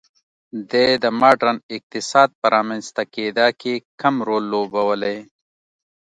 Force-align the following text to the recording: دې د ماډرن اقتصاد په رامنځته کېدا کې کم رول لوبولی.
دې 0.71 0.87
د 1.03 1.05
ماډرن 1.21 1.57
اقتصاد 1.75 2.29
په 2.39 2.47
رامنځته 2.55 3.03
کېدا 3.15 3.47
کې 3.61 3.73
کم 4.01 4.15
رول 4.27 4.43
لوبولی. 4.53 5.17